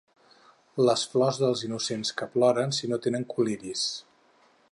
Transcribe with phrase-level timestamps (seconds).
[0.87, 3.85] Les flors dels innocents que ploren si no tenen col·liris.